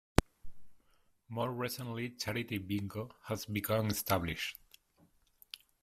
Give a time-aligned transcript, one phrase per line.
[1.29, 4.57] More recently "charity bingo" has become established.